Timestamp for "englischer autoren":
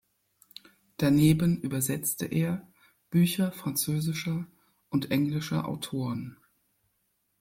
5.11-6.37